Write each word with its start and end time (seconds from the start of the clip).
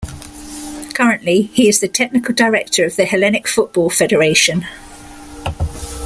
Currently, 0.95 1.43
he 1.43 1.69
is 1.69 1.79
the 1.79 1.87
technical 1.87 2.33
director 2.33 2.85
of 2.85 2.95
the 2.95 3.05
Hellenic 3.05 3.47
Football 3.47 3.91
Federation. 3.91 4.65